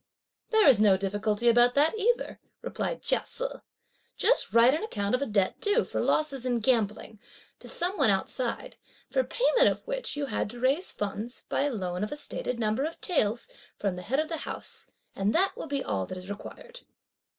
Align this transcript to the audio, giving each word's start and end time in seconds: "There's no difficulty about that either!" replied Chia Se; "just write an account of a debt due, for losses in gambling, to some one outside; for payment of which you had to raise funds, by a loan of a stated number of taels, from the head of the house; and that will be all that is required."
"There's 0.49 0.81
no 0.81 0.97
difficulty 0.97 1.47
about 1.47 1.75
that 1.75 1.93
either!" 1.95 2.39
replied 2.63 3.03
Chia 3.03 3.21
Se; 3.23 3.45
"just 4.17 4.51
write 4.51 4.73
an 4.73 4.83
account 4.83 5.13
of 5.13 5.21
a 5.21 5.27
debt 5.27 5.59
due, 5.61 5.83
for 5.83 6.01
losses 6.01 6.43
in 6.43 6.59
gambling, 6.59 7.19
to 7.59 7.67
some 7.67 7.97
one 7.99 8.09
outside; 8.09 8.77
for 9.11 9.23
payment 9.23 9.67
of 9.67 9.85
which 9.85 10.15
you 10.17 10.25
had 10.25 10.49
to 10.49 10.59
raise 10.59 10.91
funds, 10.91 11.43
by 11.49 11.61
a 11.65 11.69
loan 11.71 12.03
of 12.03 12.11
a 12.11 12.17
stated 12.17 12.59
number 12.59 12.83
of 12.83 12.99
taels, 12.99 13.47
from 13.77 13.95
the 13.95 14.01
head 14.01 14.19
of 14.19 14.27
the 14.27 14.37
house; 14.37 14.89
and 15.15 15.35
that 15.35 15.55
will 15.55 15.67
be 15.67 15.83
all 15.83 16.07
that 16.07 16.17
is 16.17 16.31
required." 16.31 16.79